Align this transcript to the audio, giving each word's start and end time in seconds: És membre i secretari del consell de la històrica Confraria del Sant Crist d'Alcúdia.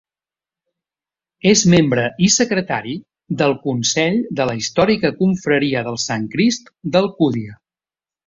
És 1.49 1.61
membre 1.73 2.05
i 2.27 2.29
secretari 2.35 2.95
del 3.43 3.53
consell 3.67 4.17
de 4.41 4.49
la 4.51 4.57
històrica 4.61 5.13
Confraria 5.21 5.87
del 5.89 5.99
Sant 6.07 6.27
Crist 6.37 6.73
d'Alcúdia. 6.97 7.55